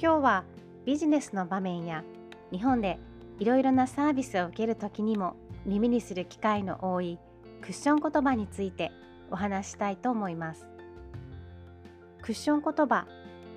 [0.00, 0.44] 今日は
[0.84, 2.04] ビジネスの場面や
[2.52, 3.00] 日本で
[3.40, 5.34] いろいろなサービスを受ける時にも
[5.66, 7.18] 耳にする機会の多い
[7.62, 8.92] クッション言葉について
[9.32, 10.68] お話したいと思います。
[12.22, 13.08] クッション言葉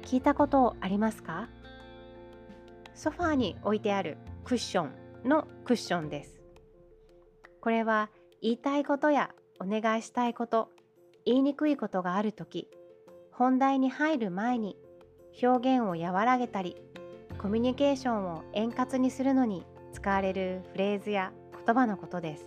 [0.01, 1.47] 聞いたことありますか？
[2.95, 6.41] ソファーに置いてあるクッションのクッションです。
[7.61, 8.09] これは
[8.41, 10.69] 言いたいことやお願いしたいこと
[11.23, 12.67] 言いにくいことがある時
[13.31, 14.75] 本題に入る前に
[15.41, 16.75] 表現を和らげたり
[17.37, 21.31] コミュニケーションを円滑にするのに使われるフレーズや
[21.65, 22.45] 言葉のことです。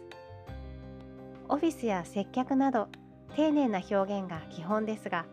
[1.48, 2.88] オフィスや接客など
[3.36, 5.26] 丁寧な表現が基本ですが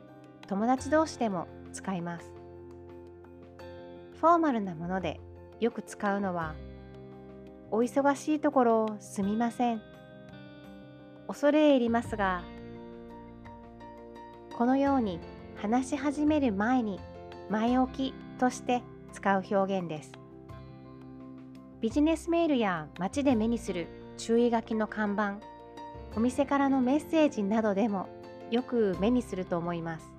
[0.48, 2.32] 友達同士でも使います。
[4.20, 5.20] フォーマルなもので
[5.60, 6.56] よく使うのは
[7.72, 9.82] お忙しいところすみません。
[11.28, 12.44] 恐れ入りますが
[14.58, 15.20] このように
[15.56, 17.00] 話し始める前に
[17.52, 20.14] 前置きとして使う表現です。
[21.82, 25.40] ビジネスメールや街で目にする注意書きの看板
[26.16, 28.08] お店からのメッセージなどでも
[28.52, 30.14] よく目にすると思います。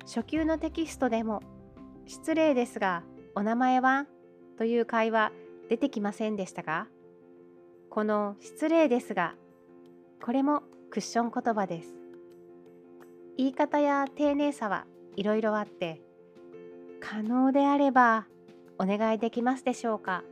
[0.00, 1.42] 初級のテキストでも
[2.06, 3.04] 失礼ですが
[3.34, 4.06] お名前は
[4.58, 5.32] という会話
[5.70, 6.88] 出てきませんでしたか
[7.88, 9.34] この失礼ですが
[10.22, 11.94] これもクッション言葉です。
[13.38, 14.84] 言い方や丁寧さは
[15.16, 16.00] いろいろあって
[17.00, 18.26] 可能であれば
[18.78, 20.24] お願いできますでしょうか？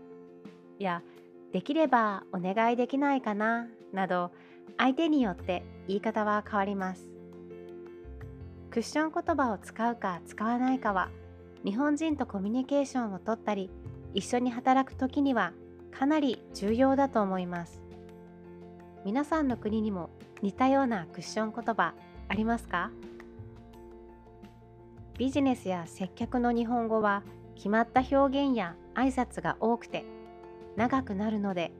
[0.78, 1.02] いや
[1.52, 3.66] できればお願いできないかな？
[3.92, 4.30] など
[4.78, 7.08] 相手によって言い方は変わります。
[8.70, 11.10] クッション言葉を使うか使わないかは
[11.64, 13.68] 日本人とコミュニケーションをとったり
[14.14, 15.52] 一緒に働く時には
[15.90, 17.82] かなり重要だと思います。
[19.04, 20.10] 皆さんの国にも
[20.40, 21.94] 似たようなクッション言葉
[22.28, 22.90] ありますか？
[25.20, 27.22] ビジネスや接客の日本語は
[27.54, 30.06] 決まった表現や挨拶が多くて
[30.76, 31.72] 長くなるので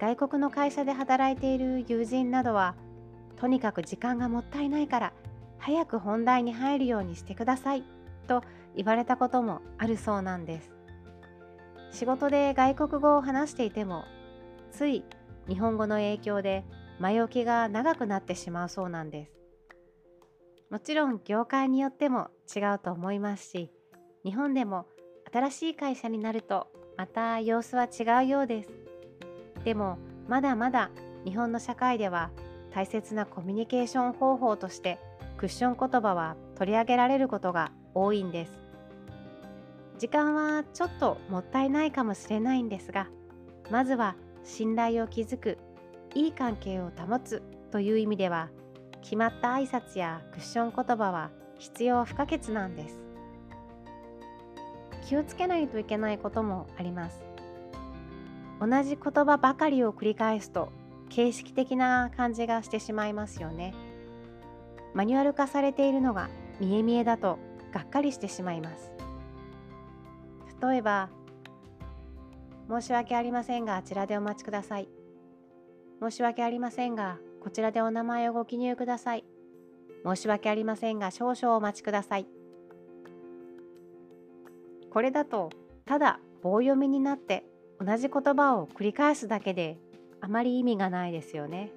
[0.00, 2.74] 外国の会社で働いている友人などは
[3.36, 5.12] とにかく時間がもったいないから
[5.58, 7.84] 早く本題に入るようにしてください
[8.28, 8.42] と
[8.74, 10.72] 言われたこともあるそうなんです。
[11.90, 14.04] 仕事で外国語を話していても
[14.72, 15.04] つい
[15.48, 16.64] 日本語の影響で
[16.98, 19.45] 前置きが長くなってしまうそうなんです。
[20.70, 23.70] もちろん業界によっても違うと思いますし
[24.24, 24.86] 日本でも
[25.32, 26.66] 新しい会社になると
[26.96, 28.70] また様子は違うようです。
[29.64, 30.90] でもまだまだ
[31.24, 32.30] 日本の社会では
[32.72, 34.98] 大切なコミュニケーション方法として
[35.36, 38.60] クッション言葉は取り上げられることが多いんです。
[39.98, 43.08] 時間はちょっともったいないかもしれないんですが
[43.70, 45.58] まずは信頼を築く
[46.14, 48.50] いい関係を保つという意味では
[49.06, 51.30] 決まった挨拶やクッション言葉は
[51.60, 53.00] 必要不可欠なんです。
[55.08, 57.22] 気をつけないといけないこともあります。
[58.60, 60.72] 同じ言葉ばかりを繰り返すと
[61.08, 63.74] 形式的な感じがしてしまいますよね。
[64.92, 66.28] マニュアル化されているのが
[66.58, 67.38] 見え見えだと
[67.72, 68.90] がっかりしてしまいます。
[70.60, 71.10] 例えば
[72.68, 74.88] 申し訳ありませんがあちらでお待ちください。
[76.02, 79.24] 申し訳ありませんがこちらでお名前をご記入ください。
[80.04, 82.26] 申し訳ありませんが少々お待ちください。
[84.90, 85.50] これだと
[85.84, 87.44] ただ棒読みになって
[87.80, 89.78] 同じ言葉を繰り返すだけで
[90.20, 91.70] あまり意味がないですよね。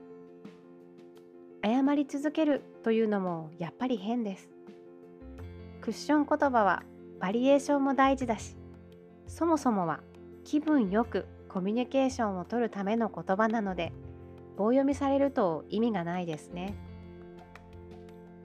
[1.64, 4.50] 謝り続けるというのもやっぱり変です。
[5.82, 6.82] クッション言葉は
[7.20, 8.58] バリエーションも大事だし
[9.28, 10.00] そもそもは
[10.44, 13.94] 気分よくコミュニケーションをとるための言葉なので
[14.60, 16.74] 棒読みされると意味がないですね。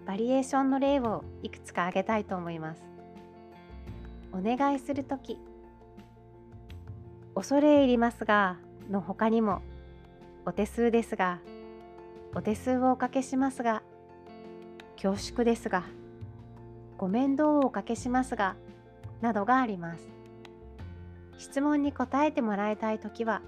[0.06, 2.84] バリエーションの例をいくつか挙げたいと思います。
[4.32, 5.40] お願いするとき
[7.34, 8.58] 恐れ入りますが
[8.88, 9.60] の他にも
[10.46, 11.40] お手数ですが
[12.32, 13.82] お手数をおかけしますが
[14.94, 15.82] 恐縮ですが
[16.96, 18.54] ご面倒をおかけしますが
[19.20, 20.06] などがあります。
[21.38, 23.42] 質問に答えてもらいたいときは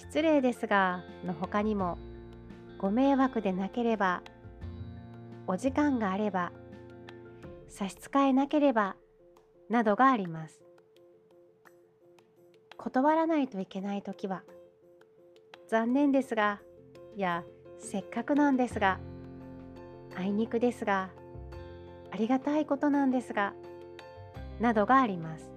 [0.00, 1.98] 失礼ですがの他にも
[2.78, 4.22] ご迷惑でなければ
[5.46, 6.52] お時間があれば
[7.68, 8.96] 差し支えなければ
[9.68, 10.60] などがあります。
[12.82, 14.42] 断らないといけない時は
[15.68, 16.60] 残念ですが
[17.14, 17.44] いや
[17.78, 18.98] せっかくなんですが
[20.16, 21.10] あいにくですが
[22.10, 23.52] ありがたいことなんですが
[24.60, 25.50] などがあります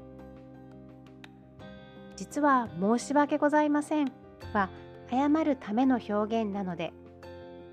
[2.17, 4.22] 実は申し訳ございません
[4.53, 4.69] は
[5.09, 6.93] 謝るための表現なので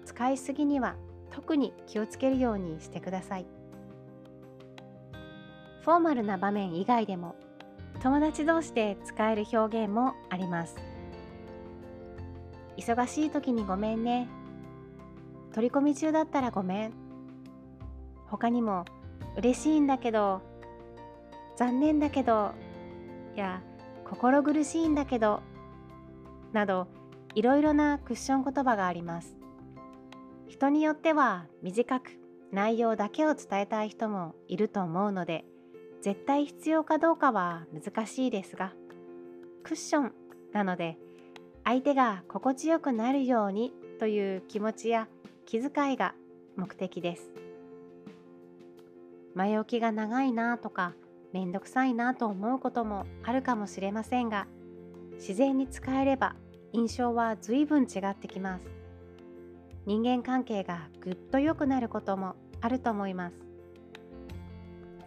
[0.04, 0.96] 使いすぎには
[1.30, 3.46] 特に気をつけるようにしてください。
[5.82, 7.36] フォーマルな場面以外でも
[8.02, 10.76] 友達同士で使える表現もあります。
[12.76, 14.28] 忙しい時にごめんね。
[15.52, 16.92] 取り込み中だったらごめん。
[18.26, 18.84] 他にも
[19.36, 20.40] 嬉しいんだけど
[21.56, 22.52] 残念だけど
[23.34, 23.62] や
[24.08, 25.40] 心苦しいんだけど
[26.52, 26.88] など
[27.34, 29.36] いろいろなクッション言葉があります。
[30.48, 32.10] 人によっては短く
[32.52, 35.44] 内容だけを伝えたい人もいると思うので
[36.02, 38.72] 絶対必要かどうかは難しいですが
[39.62, 40.12] クッション
[40.52, 40.98] なので
[41.64, 45.06] 相手が心地よくなるようにという気持ちや
[45.46, 46.14] 気遣いが
[46.56, 47.30] 目的です。
[49.34, 50.94] 前置きが長いなとか
[51.32, 54.48] めんどくさいなと思うこともあるかもしれませんが
[55.20, 56.34] 自然に使えれば
[56.72, 58.66] 印象は随分違ってきます。
[59.84, 63.36] 人間関係がぐっと良くなることもあると思います。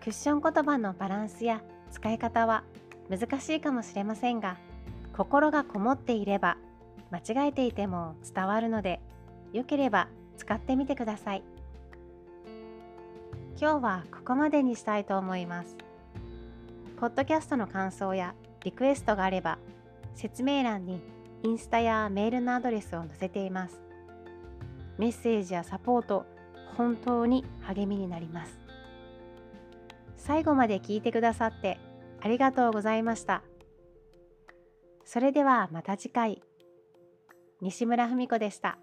[0.04, 2.64] クッション言葉のバランスや使い方は
[3.10, 4.58] 難しいかもしれませんが
[5.16, 6.58] 心がこもっていれば
[7.10, 9.02] 間違えていても伝わるので
[9.52, 11.44] よければ使ってみてください。
[13.60, 15.76] 今日はここまでにしたいと思います。
[17.00, 19.58] ポッドキャストの感想やリクエストがあれば
[20.16, 21.02] 説明欄に
[21.44, 23.82] インスタやメールのアドレスを載せています
[24.98, 26.26] メッセージやサポート
[26.78, 28.58] 本当に励みになります
[30.16, 31.80] 最後まで聞いてくださって
[32.24, 33.44] ありがとうございました。
[35.04, 36.42] それではまた次回。
[37.60, 38.78] 西村文子でした。